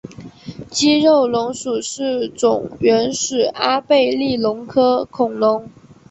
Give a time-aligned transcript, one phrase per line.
[0.71, 5.69] 肌肉龙属是种原始阿贝力龙科恐龙。